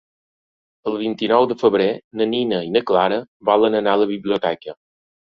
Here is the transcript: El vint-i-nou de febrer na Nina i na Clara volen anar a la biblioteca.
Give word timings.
El 0.91 0.95
vint-i-nou 1.01 1.45
de 1.51 1.57
febrer 1.63 1.87
na 2.21 2.27
Nina 2.31 2.63
i 2.69 2.71
na 2.79 2.83
Clara 2.93 3.21
volen 3.51 3.79
anar 3.81 3.95
a 3.99 4.01
la 4.05 4.09
biblioteca. 4.15 4.75